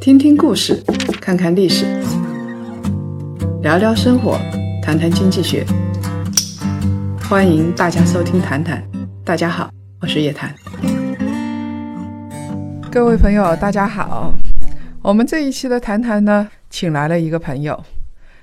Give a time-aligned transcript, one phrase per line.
[0.00, 0.82] 听听故事，
[1.20, 1.86] 看看历史，
[3.62, 4.38] 聊聊生活，
[4.82, 5.64] 谈谈经济学。
[7.28, 8.82] 欢迎大家收听《谈谈》，
[9.24, 9.70] 大家好，
[10.00, 10.54] 我是叶檀。
[12.92, 14.32] 各位朋友，大家好。
[15.00, 17.82] 我们这一期的《谈谈》呢，请来了一个朋友。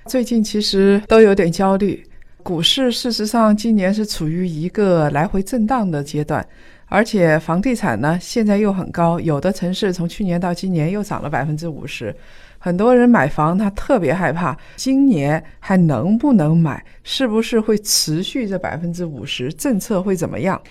[0.07, 2.03] 最近其实都有点焦虑，
[2.41, 6.45] 股市事实上今年是处于一个来回震荡的阶段。
[6.91, 12.13] 而且房地产呢，现在又很高，有的城市从去年到今年又涨了百分之五十，
[12.59, 16.83] 很多人买房他特别害怕，今年还能不能买？
[17.01, 19.53] 是不是会持续这百分之五十？
[19.53, 20.61] 政策会怎么样？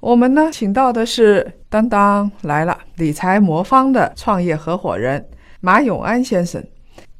[0.00, 5.24] 我们呢，请到的是当当来了，理财魔方的创业合伙人
[5.60, 6.60] 马永安先生。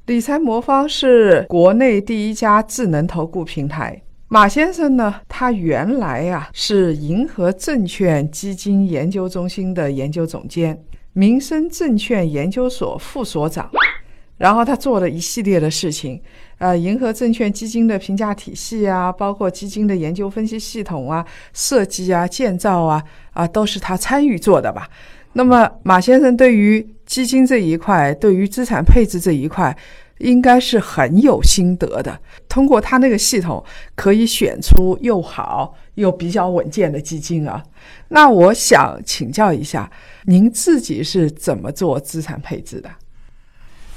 [0.06, 4.02] 理财魔方是国内第一家智能投顾平台。
[4.32, 5.12] 马先生呢？
[5.28, 10.80] 他原来呀是银河证券基金研究中心的研究总监，
[11.12, 13.68] 民生证券研究所副所长。
[14.38, 16.22] 然后他做了一系列的事情，
[16.59, 24.88] 呃，银河证券基金的评价体系啊，包括基金的研究分析系统啊、设计啊、建造啊，啊，都是他参与做的吧。
[25.32, 29.76] 那么马先生对于基金这一块，对于资产配置这一块。
[30.21, 32.21] 应该是很有心得的。
[32.49, 37.62] 通过他那个系统，可以选出又好又比较稳健的基金啊。
[38.09, 39.90] 那我想请教一下，
[40.24, 42.90] 您自己是怎么做资产配置的？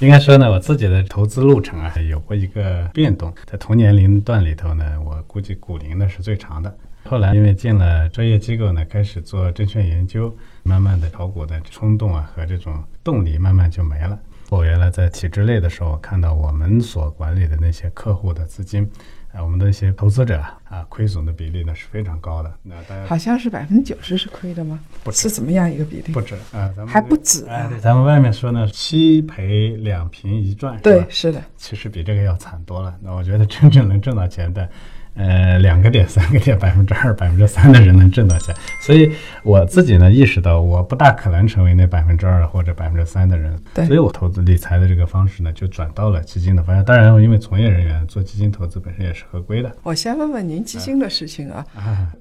[0.00, 3.32] 应该说呢，我自己的投资路程啊，有过一个变动。
[3.46, 6.76] 在同年龄段里头呢，我估计股龄呢是最长的。
[7.04, 14.18] 后来因为进了专业机构呢，开始做证券研究，慢慢的炒股的冲动啊和这种动力慢慢就没了。
[14.54, 18.88] 我原来在体制内的时候，看到我们所管理的那些客户的资金，
[19.32, 22.54] 啊，我们的一些投资者啊，亏损的比例呢是非常高的。
[22.62, 24.78] 那大家好像是百分之九十是亏的吗？
[25.02, 26.12] 不是怎么样一个比例？
[26.12, 27.66] 不止啊，咱们还不止啊。
[27.68, 32.94] 对，咱们外面说呢，七赔两平一赚，对，是的，其实比这个要惨多了。
[33.02, 34.68] 那我觉得真正能挣到钱的。
[35.14, 39.12] 呃，两个点、三个点，百分之二、百分之三的人能挣到钱，所以
[39.44, 46.84] 我自己呢意识到，我不大可能成为那百分之二或者百分之三的人，对，所以我投资理财的这个方式呢，就转到了基金的方向。
[46.84, 49.72] 当然，因为从业人员做基金投资本身也是合规的。
[49.84, 51.64] 我先问问您基金的事情啊，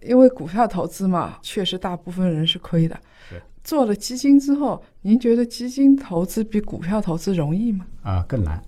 [0.03, 2.95] 因为股票投资嘛，确实大部分人是亏的。
[3.27, 7.85] 是做了基金之后，您觉得基金投资比股票投资容易吗？
[8.03, 8.61] 啊，更难，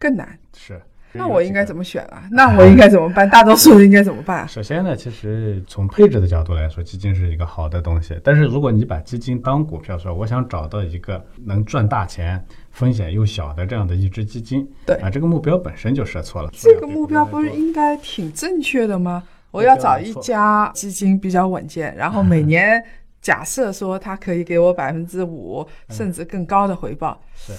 [0.00, 0.82] 更难是。
[1.12, 2.24] 那我应该怎么选啊？
[2.30, 3.28] 那我应该怎么办？
[3.30, 4.46] 大多数人应该怎么办？
[4.48, 8.18] 首先呢，其实从配置的角度来说，基金是一个好的东西。
[8.22, 16.50] 但是如果你把基金当股票说，我想找到一个能赚大钱、风险又小的这样的一只基金，对啊，这个目标本身就设错了。
[16.52, 19.22] 这个目标不是应该挺正确的吗？
[19.52, 22.82] 我要找一家基金比较稳健，然后每年
[23.22, 27.18] 假设说它可以给我百分之五 甚至更高的回报。
[27.34, 27.54] 是。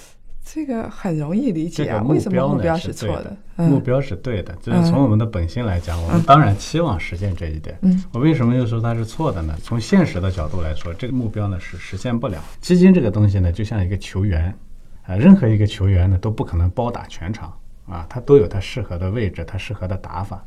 [0.49, 3.35] 这个很容易理解啊，为什么目标是错的？
[3.57, 7.77] 目标是对的，就是从我们的本心来讲，我们当然期望实现这一点。
[7.81, 9.53] 嗯，我为什么又说它是错的呢？
[9.61, 12.41] 从现实的角度来说，这个目标呢是实现不了。
[12.61, 14.57] 基金这个东西呢，就像一个球员
[15.05, 17.53] 啊，任何一个球员呢都不可能包打全场
[17.85, 20.41] 啊，他都有他适合的位置，他适合的打法。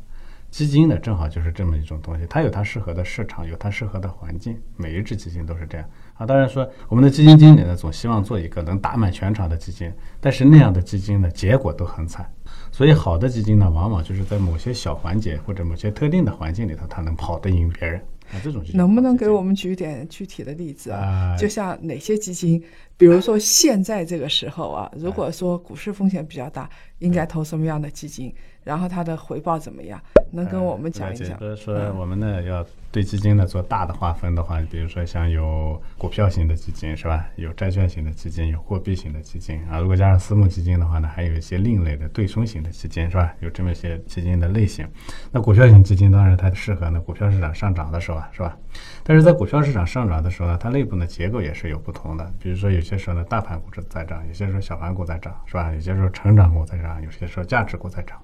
[0.49, 5.87] 基金呢，正好就是这么一种东西，它有它适合的市场，有它适合的环境，每一只基金都是这样。
[6.21, 12.31] 啊，当然说我们的基金经理呢，总希望做一个能打满全场的基金，但是那样的基金呢，结果都很惨。
[12.71, 17.99] 所以好的基金呢，往往就是在某些小环节或者某些特定的环境里头，它能跑得赢别人。
[18.31, 21.35] 啊，这种能不能给我们举点具体的例子啊？
[21.39, 22.63] 就像哪些基金，
[22.97, 28.31] 比如说现在这个时候啊，如果说股市风险比较大，应该投什么样的基金？
[28.63, 29.99] 然后它的回报怎么样？
[30.31, 31.37] 能跟我们讲一讲？
[31.37, 32.65] 比如说我们呢要。
[32.93, 37.25] 对基金呢做大的划分的话，比如说像有股票型的基金是吧？
[37.37, 39.79] 有债券型的基金，有货币型的基金啊。
[39.79, 43.33] 如果加上私募基金的话呢，还有一些另类的对冲型的基金是吧？
[43.39, 44.85] 有这么一些基金的类型。
[45.31, 48.57] 那股票型基金当然它适合呢股票市场上涨的时候啊是吧？
[49.05, 52.33] 但是在股票市场上涨的时候呢，它内部的结构也是有不同的。
[52.41, 55.73] 比如说有些时候呢大盘股在涨，有些时候小盘股在涨是吧？
[55.73, 58.21] 有些时候成长股在涨，有些时候价值股在涨。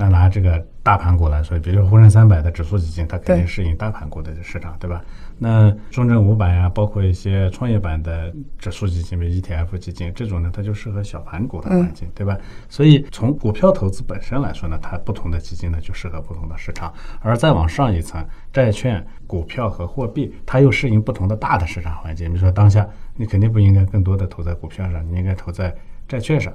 [0.00, 4.98] 那拿这个大盘股来说，比如沪深三百的指数基金，它肯定适应大盘股的市场，对吧？
[5.36, 12.34] 那中证五百啊，包括一些创业板的指数基金，比如 ETF 基金这种呢，它就适合小盘股的环境，对吧？
[12.70, 22.26] 所以从股票投资本身来说呢，它不同的基金呢就适合不同的市场，而再往上一层，债券、股票和货币，它又适应不同的大的市场环境。
[22.28, 25.76] 比如说当下，你肯定不应该更多的投在股票上，你应该投在
[26.08, 26.50] 债券上。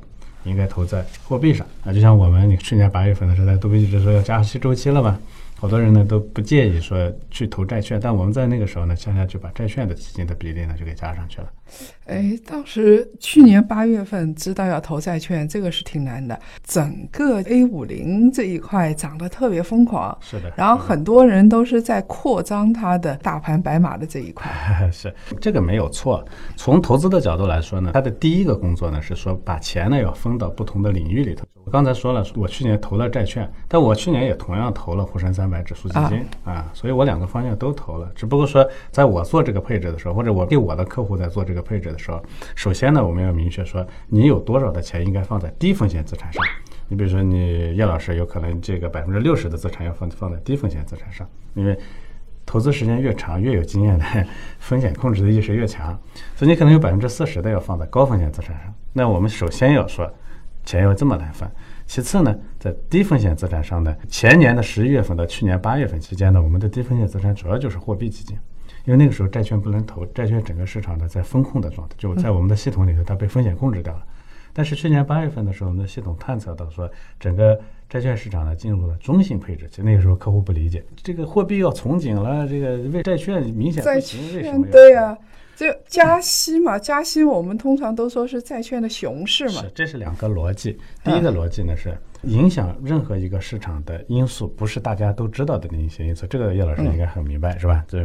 [0.46, 5.20] 应该投在货币上啊，就像我们你去年八月份的时候，在都一直说要加息周期了嘛？
[5.58, 11.50] 好多人呢都不介意说去投债券，但我们在那个时候呢，恰恰就把债券的基金的比例呢就给加上去了。
[12.06, 16.40] 哎，当时去年八月份知道要投债券，这个是挺难的。
[16.64, 24.52] 整个 A 五零这一块涨得特别疯狂，是的，然后很多人都是在扩张它的大盘白马的这一块。
[24.92, 26.24] 是这个没有错。
[26.56, 31.44] 从投资的角度来说呢，它的第一个工作呢是说把钱呢要分到不同的领域里头。
[31.64, 38.08] 我刚才说了，我去年投了债券，但我去年也同样投了沪深三百指数基金啊，所以我两个方向都投了。
[38.14, 42.22] 只不过说，在我做这个配置的时候，或者我给我的客户在做这个这个配置的时候，
[42.54, 46.44] 首先呢，我们要明确说，你有多少的钱应该放在低风险资产上。
[46.90, 51.80] 你比如说，你叶老师有可能这个百分之六十的资产要放放在低风险资产上，因为
[52.46, 54.06] 投资时间越长，越有经验的
[54.60, 55.98] 风险控制的意识越强，
[56.36, 58.74] 所以你可能有百分之四十的要放在高风险资产上。
[58.92, 60.14] 那我们首先要说。
[60.66, 61.48] 钱要这么来分。
[61.86, 68.36] 其次呢，在低风险资产上呢，前年的十一月份到去年八月份期间呢，我们的低风险资产主要就是货币基金，
[68.86, 74.04] 因为那个时候债券不能投，债券整个市场呢在风控的状态，就在我们的系统里头，它被风险控制掉了。
[74.54, 76.90] 但是去年八月份的时候，我们的系统探测到说，
[77.20, 77.60] 整个
[77.90, 79.68] 债券市场呢进入了中性配置。
[79.70, 84.66] 其实那个时候客户不理解，这个货币要从紧了，这个为债券明显不行，为什么？
[84.72, 85.18] 对呀。
[85.56, 89.62] 就加息嘛，加息我们通常都说是债券的熊市嘛。
[89.62, 90.78] 是，这是两个逻辑。
[91.04, 96.28] 第一个逻辑呢是影响任何一个市场的因素，不是大家都知道的那些因素。
[96.28, 97.84] 这个叶老师应该很明白，是吧？
[97.88, 98.00] 就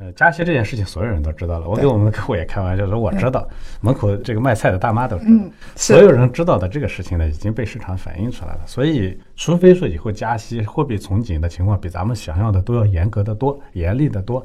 [0.00, 1.68] 呃，加息这件事情，所有人都知道了。
[1.68, 3.46] 我给我们的客户也开玩笑说，我知道，
[3.82, 5.44] 门口这个卖菜的大妈都知道。
[5.76, 8.60] 所有人知道的这个事情呢，已经被市场反映出来了。
[8.66, 14.44] 所以，除非说以后加息、货币从紧的情况比咱们想象的都要严格的多、严厉的多。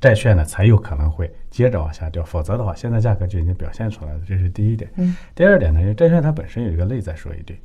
[0.00, 4.90] 债券呢才有可能会接着往下掉，否则的话，现在价格就已经表现出来了，这是第一点。
[4.96, 7.58] 嗯，第二点呢，因为债券它本身有一个内在收益率，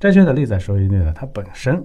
[0.00, 1.84] 债券的内在收益率呢，它本身。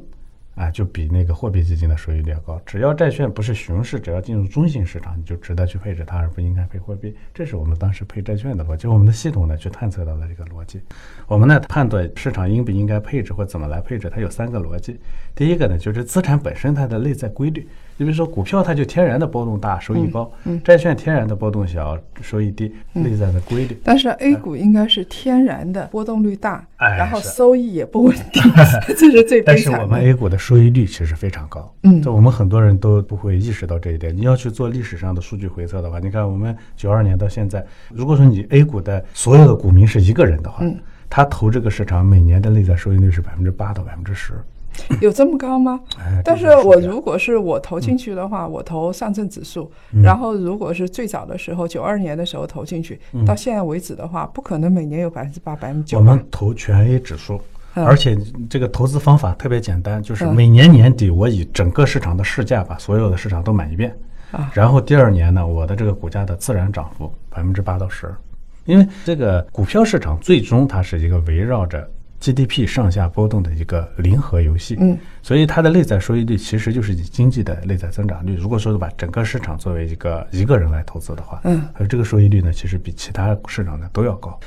[0.53, 2.61] 啊，就比那个货币基金的收益率要高。
[2.65, 7.15] 只要债券不是熊市，只要进入中性市场，你就值得去配置它，而不应该配货币。
[7.33, 8.85] 这是我们当时配债券的逻辑。
[8.85, 10.81] 我们的系统呢，去探测到了这个逻辑。
[11.25, 14.99] 我们呢，判断市场应不应该配置或怎么来配置，它有三个逻辑。
[15.33, 17.65] 第一个呢，就是资产本身它的内在规律。
[18.01, 20.27] 你比如说股票，它就天然的波动大，收益高；
[20.63, 23.77] 债券天然的波动小，收益低，内在的规律。
[23.83, 28.41] 但是 A 股应该是天然的波动率大，然后收益也不稳定，
[28.97, 34.17] 这是最但是我们 A 股的收益率其实非常高，嗯，这我们很多人都不会意识到这一点。
[34.17, 37.63] 你要去做历史上的数据回测的话，你看我们九二年到现在，
[37.93, 40.65] 如果说你 A 股的所有的股民是一个人的话，
[41.07, 44.33] 他投这个市场每年的内在收益率是百分之八到百分之十。
[45.01, 45.79] 有这么高吗？
[46.23, 49.71] 但是我如果是我投进去的话，我投上证指数，
[50.03, 55.97] 然后如果是最早的时候，九二年的时候投进去，到现在为止的话，不可能每年有百分之八、百分之九。
[55.97, 57.39] 我们投全 A 指数，
[57.73, 58.17] 而且
[58.49, 63.95] 这个投资方法特别简单，就是每年年底我以整个市场的市价把所有的市场都买一遍，
[64.53, 68.13] 然后第二年呢，我的这个股价的自然涨幅百分之八到十，
[68.65, 71.87] 因为这个股票市场最终它是一个围绕着。
[72.21, 78.35] GDP 上下波动的一个零和游戏，嗯，所以它的内在收益率其实就是以经济的内在增长率。
[78.35, 84.39] 如果说把整个市场作为一个一个人来投资的话，嗯，而这个收益率呢，其实比其他市场呢都要高。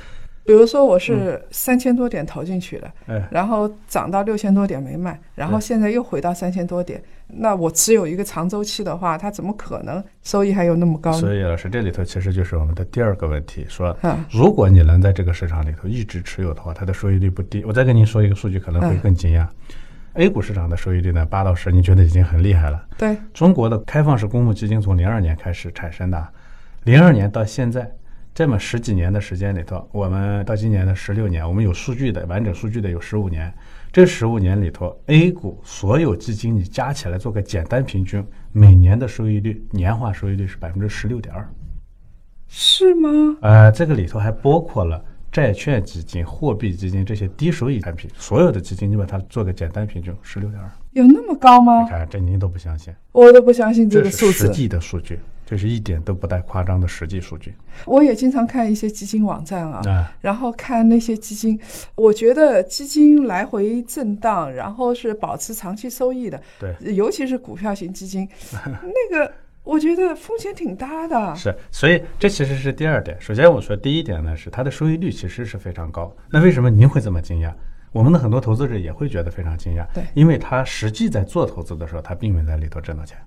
[0.47, 2.93] 比如说我是三千多点投进去的，
[3.31, 11.13] 然后涨到六千多点没卖，然后现在又回到三千多点，那我持有一个长周期的话，它怎么可能收益还有那么高？
[11.13, 13.97] 所以老师这里头其实就是我们的第二个问题，说
[14.31, 17.65] 如果你能在这个市场里头一直持有的话，它的收益率不低。
[17.65, 19.47] 我再跟您说一个数据，可能会更惊讶
[20.13, 22.85] ：A 股市场的收益率呢八到十，你觉得已经很厉害了。
[22.99, 26.29] 对，中国的开放式公募基金从零二年开始产生的，
[26.83, 27.91] 零二年到现在。
[28.35, 33.55] 这么十几年的时间里头，我们到今年的十六年，我们有数据的完整数据的有十五年。
[33.93, 41.49] 这十五年里头，A 股所有基金你加起来做个简单平均，每年的收益率年化收益率是百分之十六点二，
[42.49, 43.09] 是吗？
[43.41, 45.01] 呃，这个里头还包括了
[45.31, 51.85] 债券基金、货币基金这些低收益产品，所有的基金你把它做个简单平均，十六点二，有那么高吗？
[51.85, 55.21] 你看这您都不相信，我都不相信这个数字，实际的数据。
[55.47, 57.55] 这是一点都不带夸张的实际数据。
[57.85, 61.61] 我也经常看一些基金网站啊，然后看那些基金，
[61.95, 66.41] 我觉得基金来回震荡，然后是保持长期收益的。
[66.59, 69.31] 对，尤其是股票型基金，那个
[69.63, 71.35] 我觉得风险挺大的。
[71.37, 73.17] 是，所以这其实是第二点。
[73.21, 76.15] 首先我说第一点呢，是它的收益率其实是非常高。
[76.31, 77.53] 那为什么您会这么惊讶？
[77.93, 79.87] 我们的很多投资者也会觉得非常惊讶。
[79.93, 83.19] 对，因为他实际在做投资的时候，他并没有在里头挣到钱。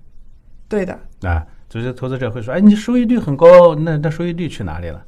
[0.68, 0.98] 对的。
[1.22, 1.46] 啊。
[1.68, 5.04] 就是投资者会说：“哎，你收益率很高，那那收益率去哪里了？”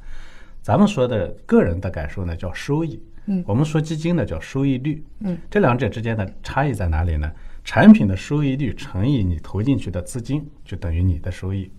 [0.61, 3.01] 咱们说的个人的感受呢，叫收益。
[3.25, 5.03] 嗯，我们说基金呢，叫收益率。
[5.19, 7.31] 嗯，这两者之间的差异在哪里呢？
[7.63, 11.71] 产品的收益率乘以你投进去的资金，就等于你的收益。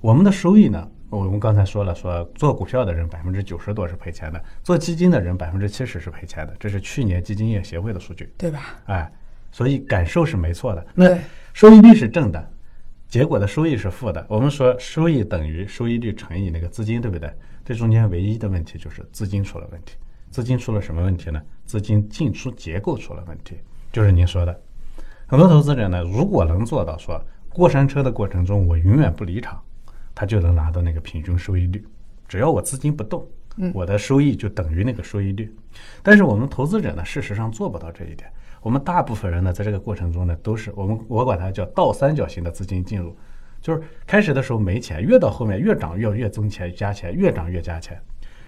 [0.00, 0.88] 我们的收益呢？
[1.10, 8.76] 我们刚才说了，说做股票的人百分之九十多是赔钱的，做基金的人百分之七十是赔钱的，这是去年基金业协会的数据，对吧？
[8.84, 9.10] 哎，
[9.50, 10.86] 所以感受是没错的。
[10.94, 11.18] 那
[11.54, 12.50] 收益率是正的，
[13.08, 14.24] 结果的收益是负的。
[14.28, 17.32] 我们说收益等于收益率乘以那个资金，对不对？
[17.64, 19.96] 这中间唯一的问题就是资金出了问题。
[20.30, 21.42] 资金出了什么问题呢？
[21.64, 23.56] 资金进出结构出了问题，
[23.90, 24.60] 就是您说的，
[25.26, 29.58] 很多投资者呢，如果能做到说过山车的过程中我永远不离场，
[30.14, 31.82] 他就能拿到那个平均收益率。
[32.28, 33.26] 只要我资金不动，
[33.72, 35.50] 我的收益就等于那个收益率。
[36.02, 38.30] 但是我们投资者呢，事实上做不到这一点。
[38.60, 43.16] 我们大部分人呢，在这个过程中呢，都是我们我管它叫倒三角形的资金进入，
[43.60, 48.00] 就是开始的时候没钱，越到后面越涨越越增钱加钱，越涨越加钱。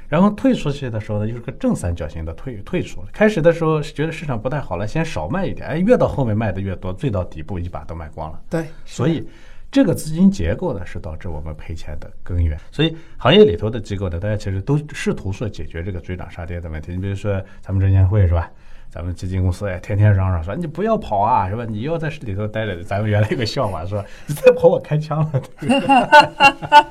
[0.08, 3.00] 然后退出去的时候呢，就是个正三角形的退退出。
[3.12, 8.42] 开始的时候觉得市场不太好了，先少卖一点，哎，越到后面卖的越多，最到底部一把都卖光了。
[8.50, 9.24] 对，所以
[9.70, 12.58] 这个资金结构呢，是导致我们赔钱的根源。
[12.72, 16.90] 所以行业里头的机构呢，大家其实都试图说解决这个追涨杀跌的问题。
[16.90, 18.50] 你比如说咱们证监会是吧？
[18.90, 21.64] 咱们基金公司也，天天嚷嚷说你不要跑啊，是吧？
[21.68, 22.82] 你要在市里头待着。
[22.82, 25.42] 咱们原来有个笑话说， 你再跑我开枪了。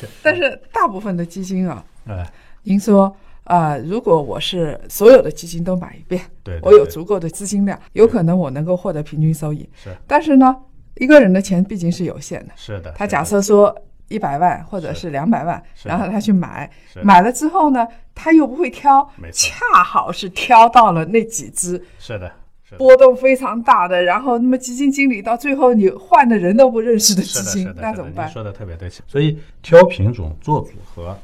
[0.00, 2.28] 对但是大部分的基金啊， 哎，
[2.64, 9.68] 您说啊、如果我是所有的基金都买一遍，对对我有足够的资金量，有可能我能够获得平均收益。
[9.74, 10.56] 是但是呢，
[10.96, 12.90] 一个人的钱毕竟是有限的，是的。
[12.92, 13.74] 他假设说
[14.08, 16.70] 一百万或者是是两百万，然后他去买，
[17.02, 22.30] 买了之后呢，他又不会挑恰好是挑到了那几只是的。
[22.76, 28.28] 波动非常大的，然后那么基金经理到最后你换的人都不认识的，基金那怎么办？
[28.28, 31.16] 说的特别对，所以挑品种、做组合、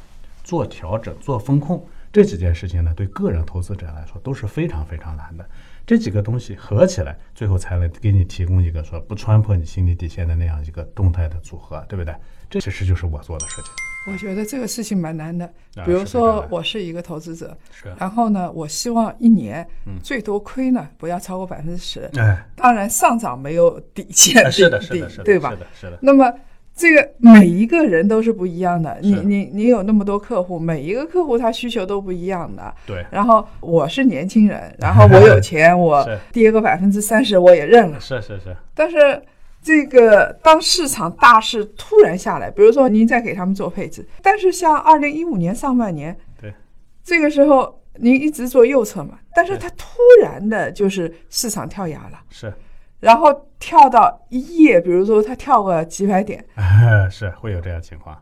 [0.44, 5.44] 做调整、做风控这几件事情呢，对个人投资者来说都是非常非常难的。
[5.84, 12.14] 这几个东西合起来，最后才能给你提供一个说不穿破你心理底线的那样一个动态的组合，对不对？
[12.50, 13.72] 这其实就是我做的事情。
[14.10, 15.44] 我觉得这个事情蛮难的。
[15.76, 17.56] 啊比如说我是一个投资者，
[17.98, 19.66] 然后呢，我希望一年
[20.02, 22.10] 最多亏呢不要超过百分之十。
[22.16, 25.56] 哎，当然，上涨没有底线，是的，是的，是的，对吧是？
[25.56, 26.32] 的，是的，那么
[26.74, 32.74] 这个每一个人都是不一样的，你你你有那么多客户，每一个客户他需求都不一样的。
[32.86, 38.00] 对，然后我是年轻人，然后 我有钱，我跌个百分之三十我也认了。
[38.00, 39.22] 是是是，但是
[39.62, 46.52] 这个当市场大势突然下来，比如说您再给他们做配置，但是像二零一五年上半年，对，
[47.04, 52.52] 这个时候您一直做右侧嘛，但是它突然的就是市场跳崖了，是，
[53.00, 56.42] 然后跳到一夜，比如说它跳个几百点，
[57.10, 58.16] 是会有这样情况。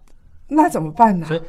[0.49, 1.27] 那怎么办呢？
[1.27, 1.43] 所以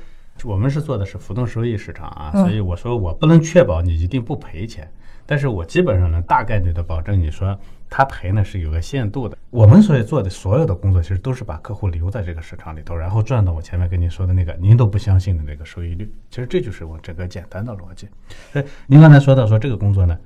[0.43, 2.43] 我们是做的是浮动收益市场啊，嗯。
[2.43, 4.87] 所以我说我不能确保你一定不赔钱，
[5.25, 7.57] 但是我基本上能大概率的保证你说
[7.89, 9.37] 他赔呢是有个限度的。
[9.49, 16.11] 我们所以做的所有的工作，其实都是把客户留在这个市场里头，然后赚到我前面跟您说的那个您都不相信的那个收益率。
[16.29, 18.07] 其实这就是我整个简单的逻辑。
[18.53, 20.17] 所以您刚才说到说这个工作呢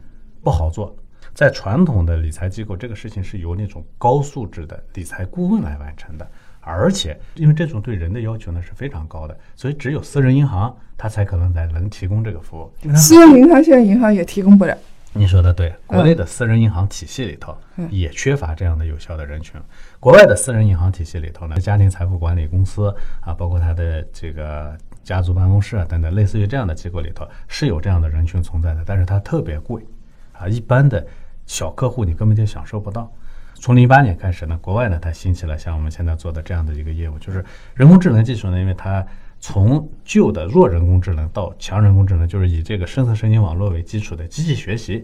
[0.43, 0.95] 不好做。
[1.33, 6.29] 在传统的理财机构，这个事情是由那种高素质的理财顾问来完成的。
[6.59, 12.95] 而且，因为这种对人的要求呢是非常高的，所以只有私人银行它才可能才能提供这个服务。
[12.95, 14.77] 私人银行现在银行也提供不了，
[15.15, 19.61] 你说的对，国内的私人银行体系里头嗯也缺乏这样的有效的人群。
[19.99, 29.85] 国外的私人银行体系里头呢，家庭财富管理公司啊，包括它的这个家族办公室啊等等，类似于这样的机构里头是有这样的人群存在的，但是它特别贵
[30.33, 31.05] 啊，一般的
[31.45, 33.11] 小客户你根本就享受不到。
[33.55, 39.05] 从零八年开始呢，国外呢它兴起了像我们现在做的这样的一个业务，就是人工智能技术呢，因为它
[39.45, 45.03] 从旧的弱人工智能到强人工智能，就是以这个深层神经网络为基础的机器学习。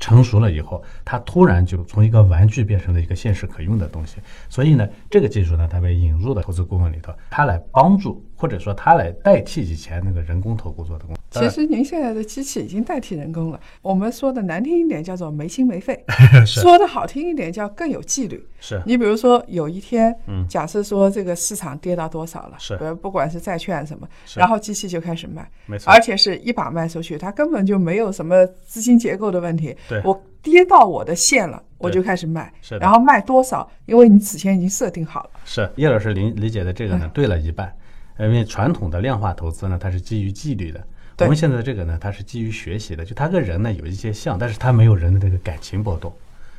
[0.00, 4.16] 成熟了以后，它突然就从一个玩具变成了一个现实可用的东西。
[4.48, 11.42] 所以呢，这个技术呢，它被引入了投资顾问里头，它来帮助或者说它来代替以前那个人工投顾做的工作。
[11.42, 13.60] 其实您现在的机器已经代替人工了。
[13.82, 16.02] 我们说的难听一点叫做没心没肺，
[16.46, 18.42] 说的好听一点叫更有纪律。
[18.60, 18.80] 是。
[18.86, 20.46] 你比如说有一天，嗯。
[20.48, 22.76] 假设说这个市场跌到多少了，是。
[22.76, 29.76] 比如不管是债券什么，然后机器就开始卖，没错，而且是一把卖出去，它根本就没有什么资金结构的问题。
[29.88, 30.00] 对。
[30.04, 32.78] 我跌到我的线了，我就开始卖，是的。
[32.78, 35.30] 然后卖多少，因为你此前已经设定好了。
[35.44, 37.70] 是叶老师理理解的这个呢嗯，对了一半。
[38.18, 40.82] 因为传统的量化投资呢，它是基于纪律的。
[41.18, 46.12] 我们现在这个呢，它是基于学习的，就它跟人呢有一些像，但是它没有人的这个感情波动，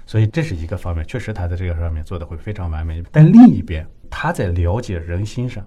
[0.05, 3.03] 所以这是一个方面，确实它在这个上面做的会非常完美。
[3.11, 5.63] 但另一边，它在了解人心上，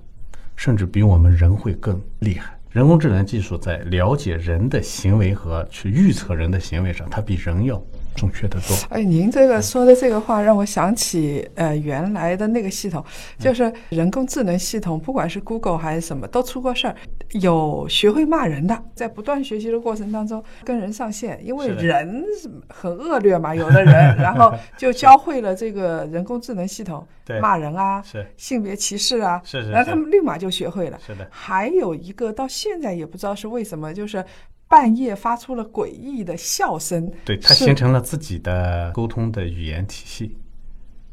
[0.56, 2.59] 甚至比我们人会更厉害。
[2.70, 7.80] 人工智能技术在了解人的行为和去预测人的行为上，它比人要
[8.14, 8.76] 准确的多。
[8.90, 13.05] 哎，您这个说的这个话让我想起，呃，原来的那个系统，
[13.38, 16.97] 就是人工智能系统，不管是 Google 还是什么，都出过事儿，
[17.33, 22.25] 有学会骂人的，在不断学习的过程当中跟人上线，因为人
[22.69, 27.40] 很恶劣嘛，有的人， 然后就教会了这个人工智能系统对。
[27.40, 28.26] 骂人啊，是。
[28.37, 30.99] 性别歧视啊，是是然后他们立马就学会了。
[31.07, 34.25] 是的，还有一个到现在也不知道是为什么，就是
[34.70, 40.38] 半夜发出了诡异的笑声，对，它形成了自己的沟通的语言体系。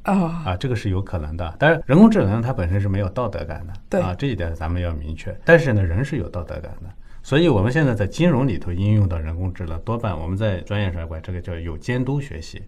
[0.04, 1.56] 啊、啊，这个是有可能的。
[1.58, 5.36] 但是人工智能它本身是没有道德感的，对啊，这一点咱们要明确。
[5.44, 6.90] 但是呢，人是有道德感的，
[7.24, 12.62] 所以我们现在在金融里头应用到人工智能，多半我们在专业上管这个叫有监督学习，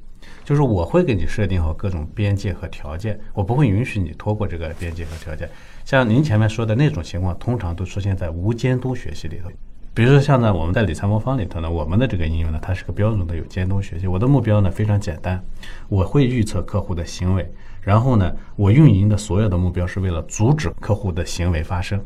[0.44, 5.48] 就是我会给你设定好各种边界和条件，我不会允许你拖过这个边界和条件。
[5.86, 9.52] 像您前面说的那种情况，通常都出现在无监督学习里头。
[10.00, 14.08] 比如说像呢，我们在理财魔方里头呢，我们的这个应用呢，它是个标准的有监督学习。
[14.08, 15.44] 我的目标呢非常简单，
[15.90, 17.46] 我会预测客户的行为，
[17.82, 22.02] 然后呢，我运营的所有的目标是为了阻止客户的行为发生。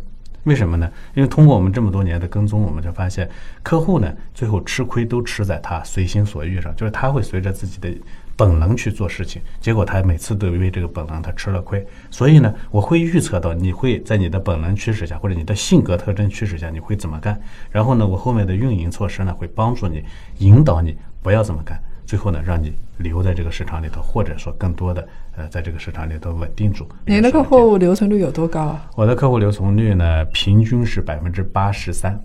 [0.45, 0.91] 为什么呢？
[1.13, 3.29] 因为通过我们这么多年的跟踪，我们就发现，
[3.62, 7.95] 客户呢最后吃亏都吃在他随心所欲上，就是他会随着自己的
[8.35, 11.85] 本能去做事情，结果他每次都因为这个本能他吃了亏。
[12.09, 17.39] 所以呢，我会预测到你会在你的本能驱使下，或者你的性格特征驱使下，你会怎么干。
[17.69, 20.03] 然后呢，我后面的运营措施呢会帮助你
[20.39, 21.79] 引导你不要这么干。
[22.05, 26.87] 最后呢，让你留在这个市场里头，或者说更多的呃，在这个市场里头稳定住。
[27.05, 28.89] 您的客户留存率有多高啊？
[28.95, 32.19] 我的客户留存率呢，平均是百分之八十三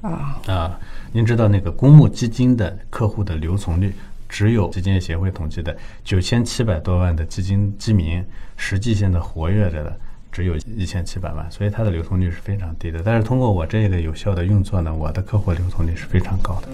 [0.00, 0.80] 啊，啊。
[1.12, 3.94] 您知道那个公募基金的客户的留存率，
[4.32, 8.24] 只有基金协会统计的九千七百多万的基金基民，
[8.56, 9.94] 实际现在活跃着的
[10.32, 13.02] 只有一千七百万，所以它的流通率是非常低的。
[13.04, 16.68] 但是通过我这个有效的运作呢，我的客户流通率是非常高的。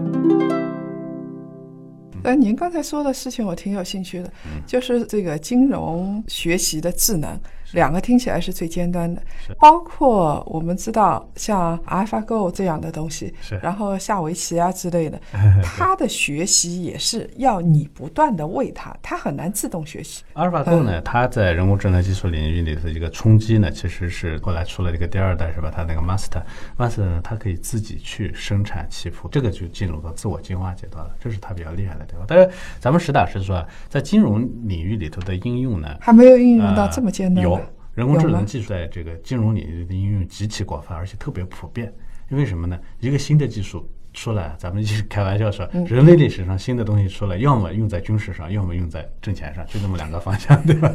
[2.23, 4.33] 呃，您刚才说的事情我挺有兴趣的，
[4.65, 7.41] 就是这个金融学习的智能，
[7.73, 9.23] 两个听起来是最尖端的，
[9.59, 15.21] 包括我们知道像 AlphaGo 这样的东西是，然后下围棋啊之类的，
[15.63, 20.23] 它的学习也是要你不断的喂它，它很难自动学习。
[20.35, 25.71] AlphaGo 呢，它在人工智能技术领域里的一个冲击呢，其实是后来出了这个第二代是吧？
[25.75, 26.43] 它那个 Master
[26.77, 32.25] Master 呢，它可以自己去生产棋谱，这个就进入到自我进化阶段了，这是它比较厉害的地方。
[32.27, 32.49] 但是
[32.81, 37.58] 咱们实打实说啊，在金融领域里头的应用呢，还没有应用到这么尖端有
[37.99, 41.93] 人工智能技术在这个金融领域的应用极其广泛，而且特别普遍。
[42.31, 42.79] 因为什么呢？
[43.01, 50.89] 一个新的技术出来，咱们一直开玩笑说，嗯人类历史上新的东西出来，要么用在军事上，要么用在挣钱上，就这么两个方向， 对吧？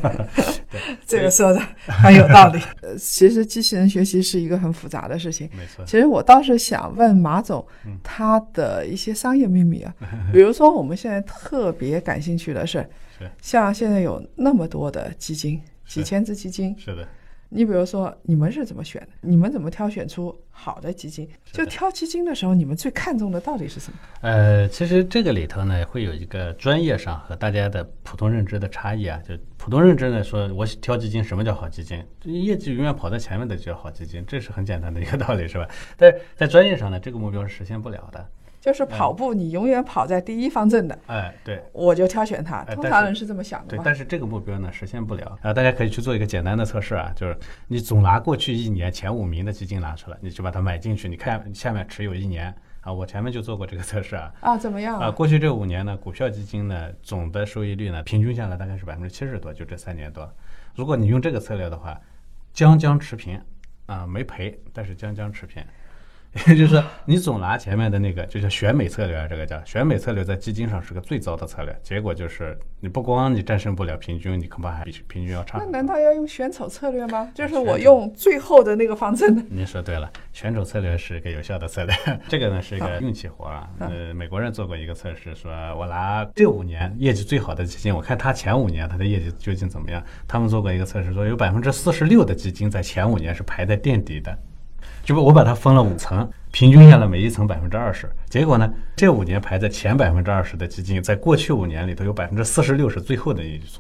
[0.72, 2.62] 对，这个说的很有道理。
[2.82, 5.50] 呃，其实机器人学习是一个很复杂的事情。
[5.58, 5.84] 没错。
[5.84, 9.94] 其实我倒是想问马总，嗯他的一些商业秘密啊，
[10.32, 12.88] 比如说我们现在特别感兴趣的是，
[13.20, 17.08] 是像现在有那么多的基金，是几千只基金，是的，
[17.50, 19.10] 你比如说你们是怎么选的？
[19.22, 21.30] 你们怎么挑选出好的基金？
[21.52, 24.00] 就挑基金的时候，你们最看重的到底是什么？
[24.22, 29.22] 呃，其实这个里头呢，会有一个专业上和大家的普通认知的差异啊。
[29.28, 32.04] 就普通认知呢，说我挑基金，什么叫好基金？
[32.24, 35.68] 业绩永远跑在前面的就叫好基金，这是很简单的一个道理，是吧？
[35.96, 38.28] 但是在专业上呢，这个目标是实现不了的。
[38.64, 41.62] 就是跑步，你永远跑在第一方阵的，哎，对。
[41.74, 42.64] 我就挑选它。
[42.64, 45.54] 通常人是这么想的对，但是这个目标呢实现不了啊！
[45.54, 52.94] 大家可以去做一个简单的测试啊，就是你总拿过去一年前五名的基金拿出来，你就把它买进去，你看下面持有一年啊。
[52.94, 60.34] 我前面就做过这个测试啊，啊，怎么样啊，过去这五年呢，股票基金呢总的收益率呢，平均下来大概是百分之七十多，就这三年多。
[60.74, 62.00] 如果你用这个策略的话，
[62.54, 63.42] 将将持平
[63.88, 65.62] 啊，没赔，但是将将持平。
[66.48, 71.80] 也 就是说，你总拿前面的那个，就是选美策略啊，这个叫选美策略，在基金上是个最糟的策略。
[71.84, 75.66] 结果就是，你不光你战胜不了平均，你恐怕还比平均要差那。
[75.66, 77.32] 难道要用选丑策略吗？
[77.36, 79.44] 就是我用最后的那个方阵呢？
[79.50, 81.96] 您说对了，选丑策略是一个有效的策略，
[82.28, 83.70] 这个呢是一个运气活啊。
[83.80, 90.04] 呃，美国人做过一个测试，说我拿这五年业绩最好的基金，我看他前五年他的业绩究竟怎么样。
[90.28, 94.36] 他们做过一个测试，说有百分之四十六的基金在前五年是排在垫底的，
[95.04, 98.10] 就我把它分了五层，平均下来每一层百分之二十。
[98.30, 103.80] 结果呢，这五年排在前百分之二十的基金，在过去五年里头有百分之四十六是最后的一组。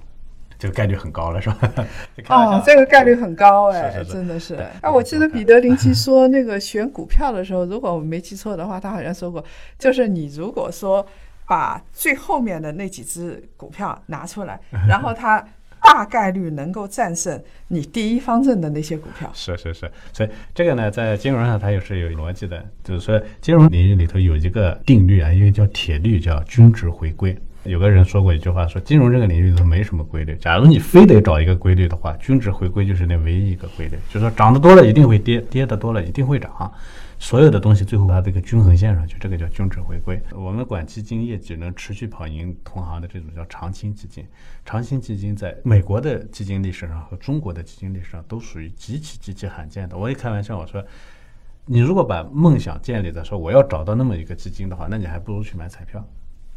[0.60, 1.74] 这个概率很高了，是吧？
[2.30, 4.66] 哦，这个概率很高哎，是是是真的是对。
[4.82, 9.44] 哎，我记得彼得林奇说，那个选股票的时候，如果我没记错的话，他好像说过，
[9.78, 11.06] 就是你如果说
[11.46, 14.58] 把最后面的那几只股票拿出来，
[14.88, 15.44] 然后它
[15.84, 19.30] 大概率能够战胜你第一方阵的那些股票。
[19.34, 27.38] 是是是，所以这个呢，在金融上它也是有逻辑的，就是说金融领域里头有一个定律啊，因为叫铁律，叫均值回归。
[27.64, 30.36] 有个人说过一句话，说金融这个领域里头没什么规律。
[30.38, 36.72] 假如你非得找一个规律的话，均值回归就是那唯一一个规律，就是说涨得多了一定会跌，跌得多了一定会涨。
[37.24, 40.22] 所有的东西最后它这个均衡线上去，这个叫均值回归。
[40.34, 44.28] 我们管基金业绩能持续跑赢同行的这种叫长青基金。
[44.66, 49.98] 长青基金在美国的基金历史上和中国的基金历史上都属于极其极其罕见的。
[49.98, 50.86] 我一开玩笑我说，
[51.66, 56.06] 你如果把梦想建立在说我要找到那么一个基金的话，那你还不如去买彩票，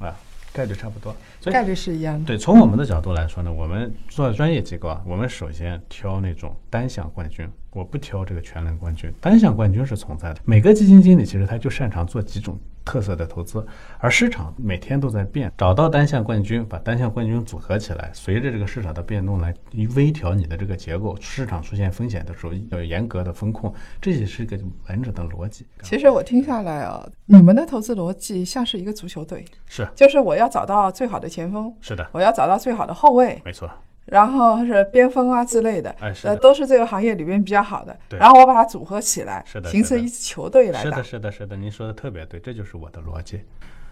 [0.01, 0.17] 啊，
[0.57, 1.15] 概率差不多。
[1.45, 2.25] 概率是一样的。
[2.25, 7.47] 对，从我们的角度来说呢，我们做专业机构啊，我们首先挑那种单项冠军。
[7.73, 10.41] 我不挑这个全能冠军，单项冠军是存在的。
[10.47, 13.67] 每个基金经理其实他就擅长做几种特色的投资，
[13.99, 19.53] 而市场每天都在变，找到单项冠军，把单项冠军组合起来，随着这个市场的变动来
[19.97, 21.15] 微调你的这个结构。
[21.21, 24.57] 市场出现风险的时候要严格的风控，这也是一个
[24.89, 25.67] 完整的逻辑。
[25.83, 33.69] 其实我听下来啊，你们的投资逻辑像是一个足球队，是，就是我要找到最好的前锋，是的，我要找到最好的后卫，没错。
[34.07, 37.97] 然后是边锋啊之类的，呃，都是这个行业里边比较好的。
[38.09, 38.19] 对。
[38.19, 40.91] 然后我把它组合起来，是的，形成一支球队来打。
[40.91, 43.41] 是的，是的，是的，您说的特别对，这就是我的逻辑。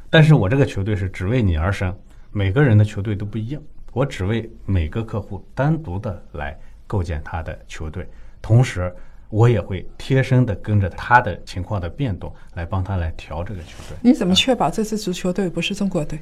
[0.09, 1.97] 但是我这个球队是只为你而生，
[2.31, 3.61] 每个人的球队都不一样，
[3.93, 8.09] 我只为每个客户单独的来构建他的球队，
[8.41, 8.95] 同时
[9.31, 13.97] 我也会贴身的跟着他的情况的变动来帮他来调这个球队。
[14.01, 16.21] 你怎么确保这支足球队不是中国队？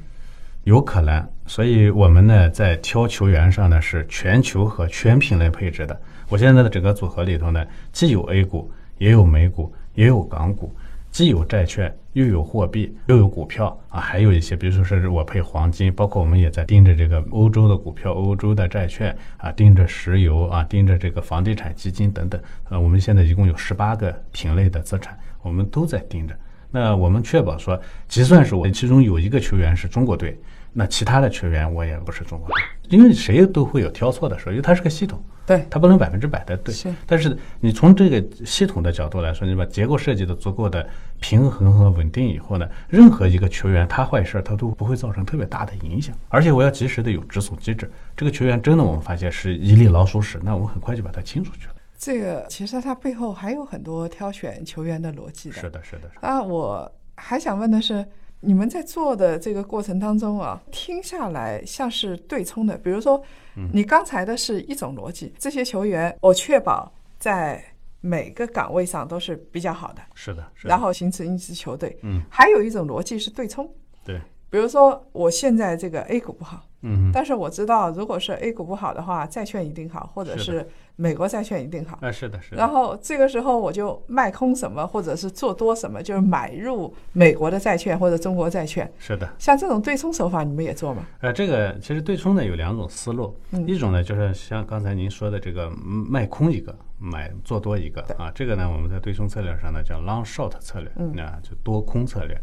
[0.63, 5.99] 有可能，所以我们呢在挑球员上呢是全球和全品类配置的。
[6.29, 10.73] 我现在的整个组合里头呢，既有 A 股，也有美股，也有港股，
[11.11, 22.41] 既有债券，又有货币，又有股票啊，还有一些，比如说是我配黄金，包括我们也在盯着这个欧洲的股票、欧洲的债券啊，盯着石油啊，盯着这个房地产基金等等。
[22.69, 26.33] 呃，我们现在一共有十八个品类的资产，我们都在盯着。
[26.75, 30.35] 那我们确保说，就算是我其中有一个球员是中国队。
[30.75, 32.55] 那其他的球员我也不是中国队，
[32.89, 36.73] 因为谁都会有挑错的时候，因为它是个系统，对，它不能百分之百的对。
[36.73, 36.91] 是。
[37.05, 40.83] 但是你从这个系统的角度来说，你把结构设计的足够的
[41.19, 47.87] 平衡和稳定以后呢，任何一个球员他坏事儿他都不会造成特别大的影响，而且我要及时的有止损机制。
[48.17, 51.72] 这个球员真的我们发现是一粒老鼠屎，那我们很快就把它清出去了。
[52.03, 55.55] 这个其实它背后还有很多挑选球员的逻辑的。
[55.55, 56.11] 是的，是的。
[56.21, 58.05] 那我还想问的是。
[58.45, 62.77] 你们在做的这个过程当中啊，听下来像是对冲的。
[62.77, 63.23] 比如说，
[63.71, 67.63] 你刚才的是一种逻辑，这些球员我确保在
[68.01, 71.97] 每个岗位上都是比较好的，是的，然后形成一支球队。
[72.01, 73.65] 嗯，还有一种逻辑是对冲，
[74.03, 80.67] 对，比如说我现在这个 A 股不好，嗯，但是我知道如果是 A 股不好的话，债券一定好，或者是。
[80.95, 82.57] 美国债券一定好，啊，是的，是的。
[82.57, 88.91] 然后这个时候我就卖空什么，或者是做多什么，就是买入美国的债券或者中国债券。
[88.99, 91.07] 是的，像这种对冲手法，你们也做吗？
[91.21, 102.39] 呃，这个其实对冲呢有两种思路，一种呢就是像刚才您说的这个卖空一个，买做多一个啊，这个呢我们在对冲策略上呢叫 long short 策略，那就多空策略。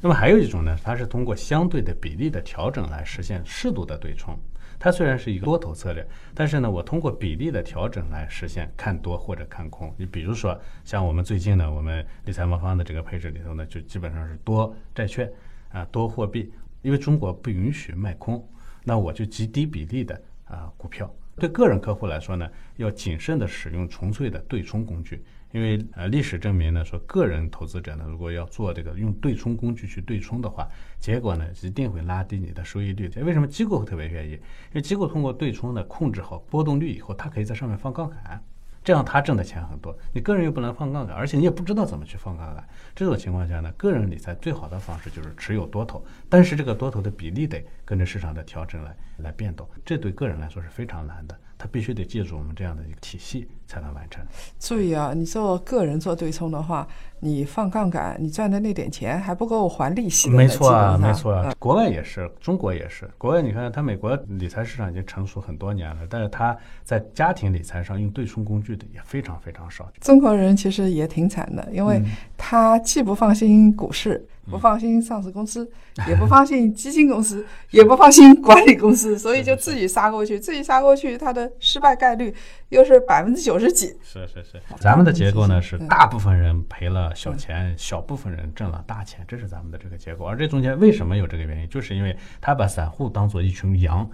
[0.00, 4.36] 那么还有一种呢，它是通过相对的比例的调整来实现适度的对冲。
[4.82, 9.94] 它虽然是一个多头策略，但是呢，我通过比例的调整来实现看多或者看空。
[9.96, 15.30] 你比如说，像我们最近呢，我们理财魔方的这个配置里头呢，就基本上是多债券
[15.70, 18.44] 啊，多货币，因为中国不允许卖空，
[18.82, 21.08] 那我就极低比例的啊股票。
[21.36, 25.24] 对个人客户来说呢，要谨慎的使用纯粹的对冲工具。
[25.52, 30.66] 因为呃，历史证明呢，说个人投资者呢，如果要做这个用对冲工具去对冲的话，
[30.98, 33.10] 结果呢一定会拉低你的收益率。
[33.22, 34.32] 为什么机构特别愿意？
[34.32, 34.40] 因
[34.74, 38.42] 为机构通过对冲呢控制好波动率以后，它可以在上面放杠杆。
[38.84, 42.68] 这样他挣的钱很多，你个人又不能放杠杆，而且你也不知道怎么去放杠杆。
[42.96, 51.38] 这种情况下呢，个人理财最好的方式就是持有多头，但是这个多头的比例得跟着市场的调整来来变动，这对个人来说是非常难的。
[51.62, 54.20] 他必须得借助我们这样的一个体系才能完成。
[54.58, 56.88] 注意啊，你做个人做对冲的话，
[57.24, 60.28] 你放杠杆，你赚的那点钱还不够还利息。
[60.28, 63.08] 没错啊，没错啊，国外也是，中国也是。
[63.16, 69.88] 国外你看，它美国理财市场已经成熟很多年了，但是它在家庭理财上用对冲工具的也非常非常少。
[70.00, 72.02] 中国人其实也挺惨的，因为
[72.36, 74.26] 他既不放心股市。
[74.50, 75.70] 不放心上市公司，
[76.08, 82.34] 也不放心基金公司， 也不放心管理公司，所以就自己杀过去，自己杀过去，它的失败概率
[82.72, 83.94] 又是百分之九十几。
[84.02, 90.24] 是是是，咱们的结构呢是大部分人赔了小钱，小部分人挣了大钱，这是咱们的这个结构。
[90.24, 94.10] 而这中间为什么有这个原因，就是因为他把散户当做一群羊，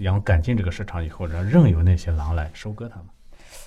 [0.00, 3.06] 羊赶进这个市场以后，然后任由那些狼来收割他们。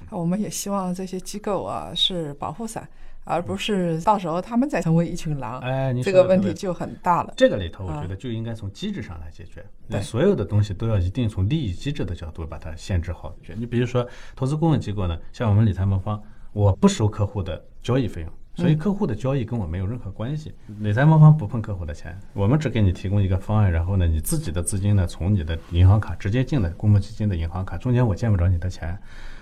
[0.10, 2.88] 我们也希望这些机构啊是保护伞。
[3.26, 7.34] 而不是到时候他们再成为一群狼，哎，你这个问题就很大了。
[7.36, 9.62] 这个里头，我啊觉得就应该从机制上来解决。
[9.90, 13.36] 对那所有的东西都要一定从利益机制的角度把它限制好。
[13.58, 16.22] 你比如说，投资顾问机构呢，像我们理财魔方，
[16.54, 20.54] 我不收客户的交易费用，所以客户的交易跟我没有任何关系。
[20.80, 28.98] 理财魔方不碰客户的钱，我们只给你提供一个方案，然后呢，你自己的资金呢，从你的银行卡直接进了公募基金的银行卡，中间我见不着你的钱。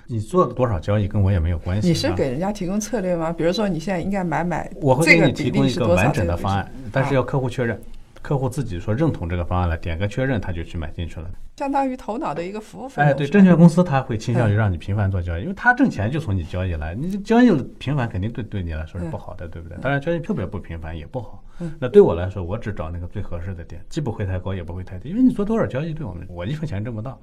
[0.08, 1.88] 你做了多少交易跟我也没有关系。
[1.88, 3.34] 你是啊给人家提供策略吗？
[3.34, 5.68] 比如说你现在应该买买，我会这个给你提供？
[5.68, 7.80] 一个完整的方案，但是啊要客户确认，
[8.24, 11.30] 客户自己说认同这个方案了，点个确认他就去买进去了。
[11.58, 13.12] 相当于头脑的一个服务费用。
[13.12, 19.78] 哎，对，证券公司他会倾向于让你频繁做交易，因为他挣钱就从你交易来，你这交易频繁肯定对对你来说是不好的，对不对？
[19.80, 21.44] 当然交易特别不频繁也不好。
[21.78, 27.22] 那对我来说，我只找那个最合适的点，既不会太高，也不会太低，因为你做多少交易对我们，我一分钱挣不到。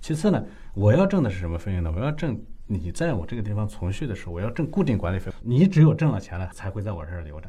[0.00, 1.92] 其次呢，我要挣的是什么费用呢？
[1.96, 5.32] 我要挣你在我这个地方存续的时候，我要挣固定管理费。
[5.42, 7.48] 你只有挣了钱了，才会在我这儿留着。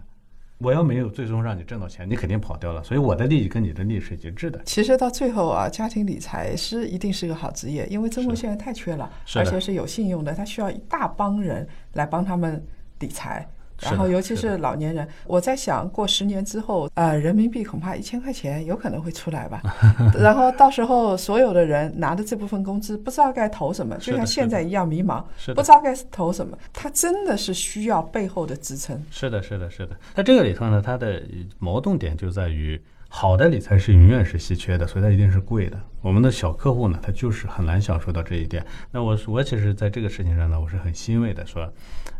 [0.58, 2.82] 我要没有最终让你挣到钱，你肯定跑掉了。
[2.84, 4.62] 所以我的利益跟你的利益是一致的。
[4.66, 12.66] 其实到最后啊，家庭理财师一定是个好职业，因为中国现在太缺了，而且是有信用的，他需要一大帮人来帮他们
[13.00, 13.48] 理财。
[13.82, 19.62] 然后，尤其是老年人，我在想过十年之后，呃，人民币恐怕一千块钱有可能会出来吧。
[20.18, 26.58] 然后到时候所有的人拿着这部分工资，不知道该投什么，就像现在一样迷茫，不知道该投什么。
[26.74, 29.02] 他真的是需要背后的支撑。
[29.12, 29.96] 是的，是的，是的。
[30.14, 31.22] 在这个里头呢，它的
[31.60, 35.80] 矛盾点就在于，好的理财是永远是稀缺的，所以它一定是贵的。
[36.02, 38.64] 我们的小客户呢，他就是很难享受到这一点。
[38.92, 41.72] 那我我其实在这个事情上呢，我是很欣慰的，说，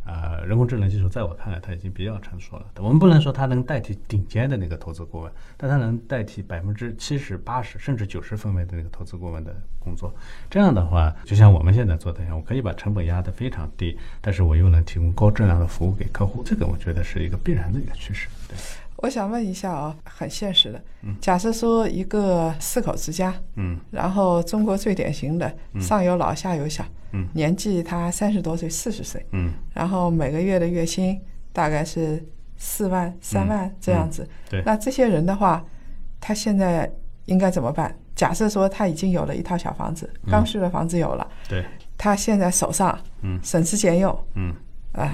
[0.06, 2.66] 呃，人工智能技术在我看来它已经比较成熟了。
[2.78, 10.12] 我们不能说它能代替顶尖的那个投资顾问，但它能代替百分之七十、八十甚至九十分位的那个投资顾问的工作。
[10.50, 16.42] 这样的话，就像我们现在做的一样，我可以把成本压得非常低，但是我又能提供高质量的服务给客户。
[16.44, 18.28] 这个我觉得是一个必然的一个趋势。
[18.48, 18.58] 对，
[18.98, 20.82] 我想问一下啊，很现实的，
[21.20, 23.78] 假设说一个四口之家，嗯。
[23.92, 27.28] 然后中国最典型的上有老下有小，嗯。
[27.34, 31.20] 年纪他三十多岁、四十岁，嗯，然后每个月的月薪
[31.52, 32.26] 大概是
[32.58, 34.24] 四万、三万这样子。
[34.24, 34.30] 嗯。
[34.50, 34.64] 对。
[34.66, 35.64] 那这些人的话，
[36.22, 36.90] 他现在
[37.26, 37.94] 应该怎么办？
[38.16, 41.66] 假设说他已经有了一套小房子，刚需的房子有了，对，
[41.98, 43.38] 他现在手上嗯。
[43.44, 44.56] 省吃俭用，嗯，
[44.94, 45.12] 啊、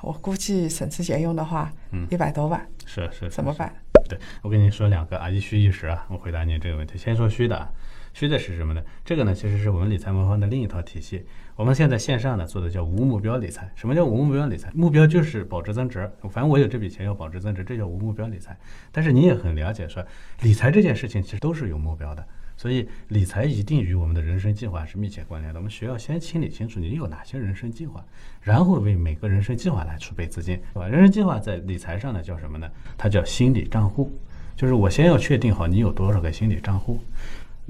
[0.00, 2.06] 我估计省吃俭用的话，嗯。
[2.10, 3.28] 一百多万，是是。
[3.28, 3.72] 怎么办？
[4.08, 6.06] 对，我跟你说两个啊，一虚一实啊。
[6.08, 7.70] 我回答你这个问题，先说虚的啊。
[8.14, 8.82] 虚的是什么呢？
[9.04, 11.26] 这个呢，其实是我们理财魔方的另一套体系。
[11.54, 13.70] 我们现在线上呢做的叫无目标理财。
[13.76, 14.70] 什么叫无目标理财？
[14.72, 18.56] 目标就是保值增值，反正我有这笔钱要保值增值，这叫无目标理财。
[18.90, 20.04] 但是你也很了解说，
[20.40, 22.26] 理财这件事情其实都是有目标的。
[22.58, 25.60] 所以理财一定与我们的人生计划是密切关联的。
[25.60, 28.04] 我们需要先清理清楚你有哪些人生计划，
[28.42, 30.88] 然后为每个人生计划来储备资金，对吧？
[30.88, 32.68] 人生计划在理财上呢叫什么呢？
[32.98, 34.12] 它叫心理账户，
[34.56, 37.00] 就是我先要确定好你有多少个心理账户。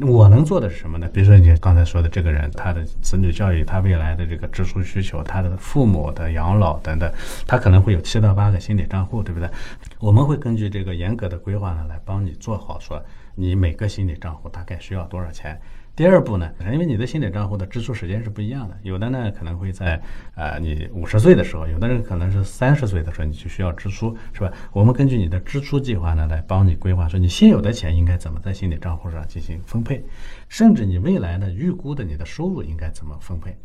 [0.01, 1.09] 我能做的是什么呢？
[1.12, 7.12] 比如说你刚才说的这个人，他的子女教育，他未来的这个支出需求，他的父母的养老等等，
[7.48, 9.51] 他可能会有七到八个心理账户，对不对？
[9.98, 13.05] 我们会根据这个严格的规划呢，来帮你做好说
[13.38, 15.57] 你每个心理账户大概需要多少钱。
[15.94, 20.01] 第二步呢，因为你的心理账户的支出时间是不一样的，有的呢可能会在
[20.35, 24.53] 呃你五十岁的时候，有的人可能是三十岁的时候你就需要支出，是吧？
[24.72, 30.05] 我们根据你的支出计划呢，来帮你规划说你现有的钱应该怎么在心理账户上进行分配，
[30.48, 33.57] 甚至你未来呢预估的你的收入应该怎么分配。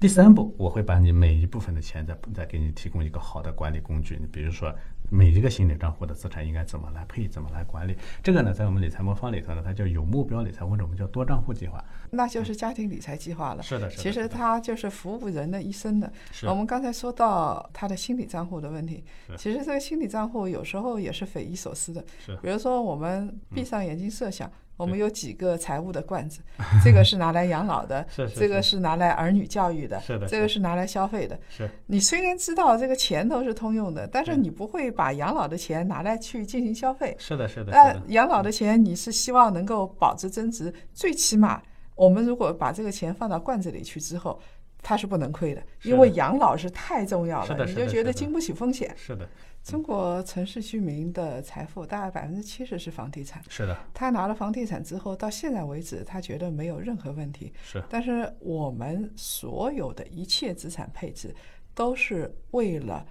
[0.00, 4.16] 第三步，我会把你每一部分的钱再再给你提供一个好的管理工具。
[4.18, 4.74] 你比如说，
[5.10, 7.94] 每一个心理账户的资产应该怎么来配，怎么来管理。
[8.22, 11.84] 这个呢，在我们理财魔方里头呢，它叫有目标理财，或者我们叫多账户计划。
[12.08, 13.62] 那就是家庭理财计划了。
[13.62, 14.02] 是的，是的。
[14.02, 16.10] 其实它就是服务人的一生的。
[16.32, 19.04] 是我们刚才说到他的心理账户的问题，
[19.36, 22.02] 其实这个心理账户有时候也是匪夷所思的。
[22.24, 26.40] 是比如说，我们闭上眼睛设想，我们有几个财务的罐子，
[26.82, 31.38] 这个是拿来养老的， 是是这个是是拿来儿女教育的，是的这个是拿来消费的。
[31.50, 37.14] 是你虽然知道这个钱都是通用的，但是你不会把养老的钱拿来去进行消费。
[37.18, 38.02] 是的，是的，是那的。
[38.08, 41.60] 养老的钱你是希望能够保值增值，最起码
[41.94, 44.40] 我们如果把这个钱放到罐子里去之后，
[44.82, 48.90] 它是不能亏的，因为养老是太重要了，你就觉得经不起风险。
[48.96, 49.28] 是的，
[49.62, 57.52] 中国城市居民的财富大概百分之七十是房地产，是的，他拿了房地产之后，到现在为止，他觉得没有任何问题。
[57.62, 61.34] 是但是我们所有的一切资产配置
[61.74, 63.06] 都是为了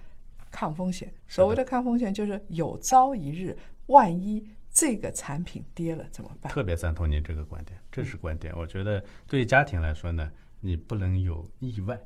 [0.50, 1.12] 抗风险。
[1.28, 6.52] 所谓的抗风险，就是有朝一日万一这个产品跌了怎么办？
[6.52, 8.54] 特别赞同您这个观点，这是观点。
[8.56, 11.98] 我觉得对于家庭来说呢，你不能有意外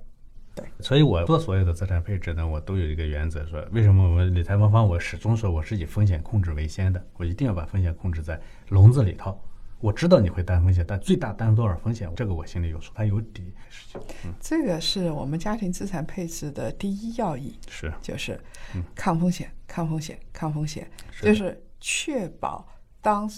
[0.54, 9.36] 对，所以我做所有的资产配置呢，我都有一个原则，说为什么我们理财魔方我始终说我是以风险控制为先的，我一定要把风险控制在笼子里头。
[9.80, 13.52] 我知道你会担风险，但最大担多少风险，这个我心里有数，它有底。
[14.24, 18.40] 嗯，这个是我们家庭资产配置的第一要义，是就是
[18.94, 20.88] 抗风险，抗风险，抗风险，
[21.20, 22.66] 就是确保
[23.02, 23.28] 当。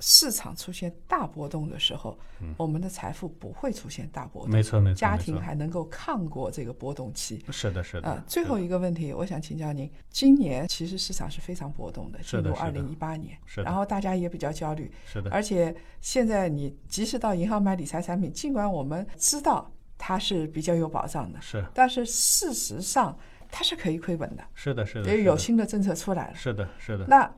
[0.00, 2.16] 市场出现大波动的时候，
[2.56, 4.50] 我们的财富不会出现大波动。
[4.50, 4.96] 没错，没错。
[4.96, 7.44] 家庭还能够抗过这个波动期。
[7.50, 8.08] 是的，是的。
[8.08, 14.90] 呃，最后一个问题，我想请教您：今年其实市场是非常波动的，进入二零一八年，然后大家也比较焦虑。
[15.04, 15.30] 是的。
[15.32, 23.18] 而且现在你即使到银行买理财产品，尽管我们知道它是比较有保障的，是，但是事实上
[23.50, 24.44] 它是可以亏本的。
[24.54, 25.10] 是的，是的。
[25.10, 26.34] 也有新的政策出来了。
[26.36, 27.04] 是的，是的。
[27.08, 27.28] 那。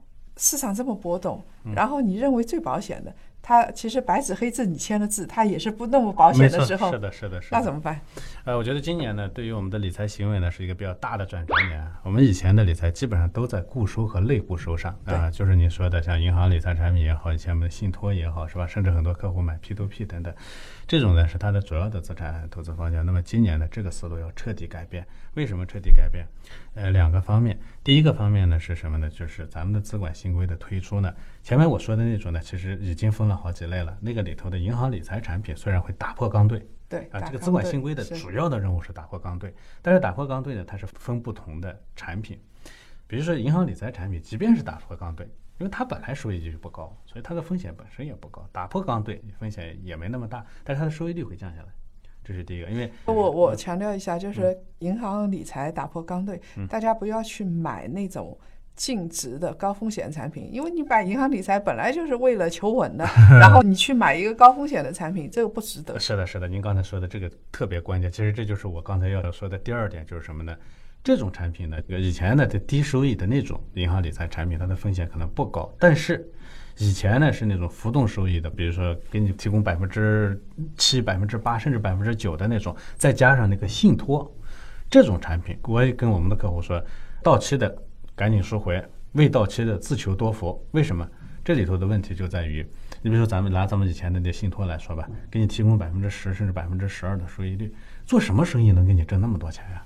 [0.40, 1.42] 市场这么波动，
[1.74, 7.56] 然后你认为最保险的，它其实白纸黑字你签了字，它也是不那么保险的时候，是的，是的，是的。
[7.56, 8.00] 那怎么办？
[8.44, 11.84] 呃，我觉得今年呢，对于我们的理财行为呢，是一个比较大的转折年。
[12.02, 18.66] 我们以前的理财基本上都在固收和类固收上啊，就是你说的像银行理财产品也好，以前我们的信托也好，是吧？
[18.66, 20.34] 甚至很多客户买 P to P 等等，
[20.86, 23.04] 这种呢是它的主要的资产投资方向。
[23.04, 25.06] 那么今年呢，这个思路要彻底改变。
[25.34, 26.26] 为什么彻底改变？
[26.74, 27.58] 呃，两个方面。
[27.84, 29.08] 第一个方面呢是什么呢？
[29.08, 31.12] 就是咱们的资管新规的推出呢。
[31.42, 33.96] 前面我说的那种呢，其实已经分了好几类了。
[34.00, 42.38] 那个里头的银行理财产品虽然会打破刚兑，对啊，这个资管新规的主要的任务是打破刚兑，但是打破刚兑呢，它是分不同的产品。
[43.06, 45.26] 比如说银行理财产品，即便是打破刚兑，
[45.58, 48.46] 因为它本来收益率就不高，所以它的风险本身也不高。
[48.52, 51.68] 打破刚兑，风险也没那么大，但是它的收益率会降下来。
[52.22, 58.38] 这是第一个，因为我我强调一下，就是银行理财打破刚兑，大家不要去买那种
[58.76, 63.04] 净值的高风险产品，因为你买银行理财本来就是为了求稳的，
[63.38, 65.98] 然后你去买一个高风险的产品，这个不值得。
[65.98, 70.56] 是的，是的，您刚才说的这个特别关键，其实这就是我刚才要说的第二点，就是什么呢？
[71.02, 76.30] 这种产品呢，以前的低收益的那种银行理财产品，它的风险可能不高，但是。
[76.78, 80.42] 以前呢是那种浮动收益的，比如说给你提供百分之
[80.78, 84.34] 七、百分之八，甚至百分之九的那种，再加上那个信托，
[84.88, 86.82] 这种产品，我也跟我们的客户说，
[87.22, 87.76] 到期的
[88.20, 90.62] 赶紧赎回，未到期的自求多福。
[90.72, 91.08] 为什么？
[91.42, 92.62] 这里头的问题就在于，
[93.00, 97.72] 你比如说咱们拿咱们以前的那信托来说吧，给你提供百分之十甚至百分之十二的收益率，
[98.04, 99.82] 做什么生意能给你挣那么多钱呀？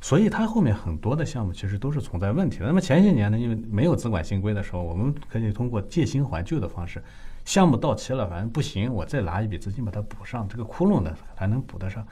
[0.00, 2.64] 所以它后面很多的项目其实都是存在问题的。
[2.64, 7.04] 那么前些年呢，因为没有资管新规的时候，我们可以通过借新还旧的方式，
[7.44, 12.02] 项目到期了，反正不行，我再拿一笔资金把它补上，这个窟窿呢还能补得上。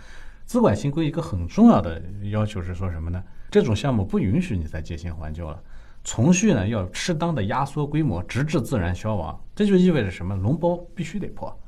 [0.52, 1.98] 资管新规一个很重要的
[2.30, 3.24] 要求是说什么呢？
[3.50, 5.58] 这种项目不允许你再借新还旧了，
[6.04, 9.42] 存续呢要适当的压缩规模，直至自然消亡。
[9.54, 10.36] 这就意味着什么？
[10.36, 11.58] 脓包必须得破。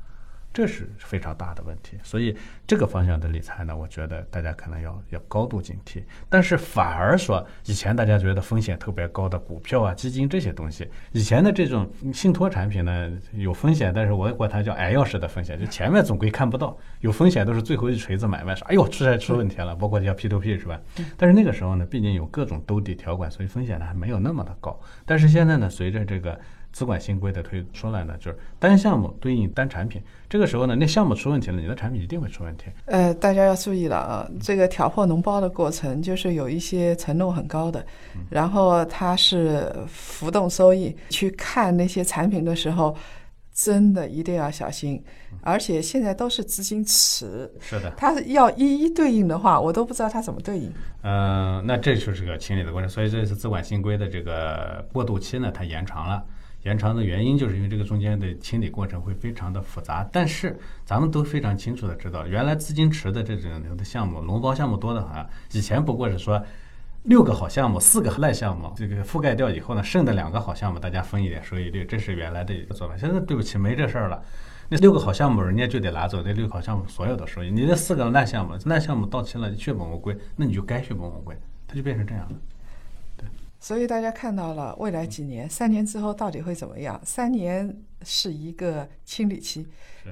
[0.55, 2.33] 这是非常大的问题，所以
[2.65, 6.01] 这个方向的理财呢，我觉得大家可能要要高度警惕。
[6.29, 20.79] 但是反而说，以前大家觉得风险特别高的股票啊、基金这些东西，以前的这种信托产品呢有风险，但是我管它叫挨钥匙的风险，就前面总归看不到，有风险都是最后一锤子买卖，说哎呦出来出问题了，包括叫 P to P 是吧？
[21.17, 24.79] 但是那个时候呢，毕竟有各种兜底条款，所以风险呢还没有那么的高。
[25.05, 26.39] 但是现在呢，随着这个。
[26.75, 30.03] 资管新规的推出来呢，就是单项目对应单产品。
[30.29, 32.65] 这个时候呢，那项目出问题了，你的产品一定会出问题。
[32.87, 37.85] 呃，大家要注意了啊，这个挑破脓包的过程，就是有一些承诺很高的，
[38.29, 40.93] 然后它是浮动收益。
[41.09, 42.93] 去看那些产品的时候，
[43.53, 45.01] 真的一定要小心。
[45.43, 50.69] 而且现在都是资金池，是的，它要一一对应的话，我都不知道它怎么对应。
[51.03, 52.89] 嗯，那这就是个清理的过程。
[52.89, 56.21] 所以这次资管新规的这个过渡期呢，它延长了。
[56.65, 65.23] 延长的原因就是因为这个中间的清理过程会非常的复杂，但是咱们都非常清楚的知道，原来资金池的这种的项目，脓包项目多的很，
[65.53, 66.43] 以前不过是说
[67.03, 72.97] 六个好项目，四个烂项目，这个覆盖掉以后呢，剩的两个好项目大家分一点收益率，这是原来的一个做法。
[72.97, 74.19] 现在对不起，没这事儿了，
[74.67, 82.35] 那六个好项目人家就得拿走那六个好项目所有的收益，你那四个烂项目，烂项目到期了血本无归，那你就该血本无归，它就变成这样了。
[83.65, 87.01] 所以大家看到了未来几年、三年之后到底会怎么样？
[87.03, 89.65] 三年是一个清理期，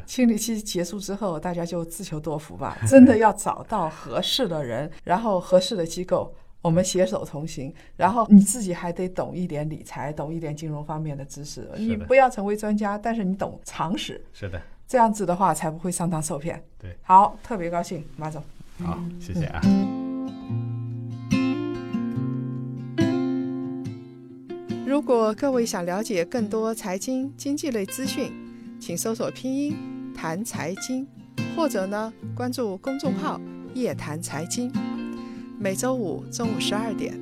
[0.08, 2.76] 清理期结束之后，大家就自求多福吧。
[2.90, 7.72] 真的要找到合适的人，然后合适的机构，我们携手同行。
[7.96, 11.70] 然后你自己还得懂一点理财，懂一点金融方面的知识。
[11.78, 14.20] 你不要成为专家，但是你懂常识。
[14.34, 16.60] 是的，这样子的话才不会上当受骗。
[16.80, 18.44] 对，好，特别高兴，马总。
[18.80, 19.62] 好，谢谢啊。
[24.94, 28.32] 如果各位想了解更多财经经济类资讯，
[28.80, 29.76] 请搜索拼音
[30.16, 31.08] 谈财经，
[31.56, 33.42] 或者呢关注公众号
[33.74, 34.72] 夜谈财经。
[35.58, 37.20] 每周五中午十二点，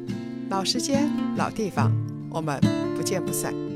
[0.49, 1.93] 老时间、老地方，
[2.29, 2.59] 我们
[2.97, 3.70] 不见不散。